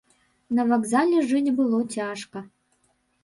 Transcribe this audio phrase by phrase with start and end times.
[0.59, 2.43] На вакзале жыць было цяжка.